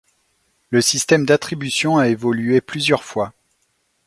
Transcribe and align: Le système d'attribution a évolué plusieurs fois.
Le 0.71 0.81
système 0.81 1.27
d'attribution 1.27 1.97
a 1.99 2.07
évolué 2.07 2.59
plusieurs 2.59 3.03
fois. 3.03 3.33